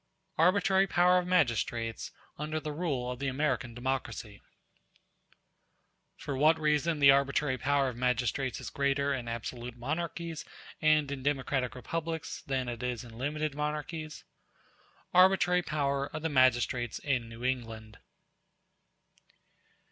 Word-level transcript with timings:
Arbitrary 0.39 0.87
Power 0.87 1.19
Of 1.19 1.27
Magistrates 1.27 2.11
Under 2.35 2.59
The 2.59 2.71
Rule 2.71 3.11
Of 3.11 3.19
The 3.19 3.27
American 3.27 3.75
Democracy 3.75 4.41
For 6.17 6.35
what 6.35 6.59
reason 6.59 6.97
the 6.97 7.11
arbitrary 7.11 7.59
power 7.59 7.87
of 7.87 7.95
Magistrates 7.95 8.59
is 8.59 8.71
greater 8.71 9.13
in 9.13 9.27
absolute 9.27 9.77
monarchies 9.77 10.43
and 10.81 11.11
in 11.11 11.21
democratic 11.21 11.75
republics 11.75 12.41
than 12.41 12.67
it 12.67 12.81
is 12.81 13.03
in 13.03 13.15
limited 13.15 13.53
monarchies—Arbitrary 13.53 15.61
power 15.61 16.07
of 16.07 16.23
the 16.23 16.29
Magistrates 16.29 16.97
in 16.97 17.29
New 17.29 17.43
England. 17.43 17.99